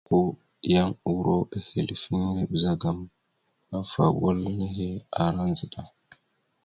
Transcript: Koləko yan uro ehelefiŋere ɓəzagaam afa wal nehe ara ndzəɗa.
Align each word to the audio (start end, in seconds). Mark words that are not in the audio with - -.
Koləko 0.07 0.19
yan 0.73 0.91
uro 1.15 1.37
ehelefiŋere 1.57 2.41
ɓəzagaam 2.51 2.99
afa 3.77 4.03
wal 4.21 4.39
nehe 4.59 4.87
ara 5.23 5.41
ndzəɗa. 5.51 5.81